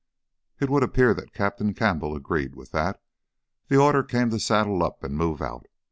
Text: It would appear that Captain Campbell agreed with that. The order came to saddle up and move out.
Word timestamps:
It 0.59 0.67
would 0.71 0.81
appear 0.81 1.13
that 1.13 1.31
Captain 1.31 1.75
Campbell 1.75 2.15
agreed 2.15 2.55
with 2.55 2.71
that. 2.71 2.99
The 3.67 3.77
order 3.77 4.01
came 4.01 4.31
to 4.31 4.39
saddle 4.39 4.83
up 4.83 5.03
and 5.03 5.15
move 5.15 5.43
out. 5.43 5.67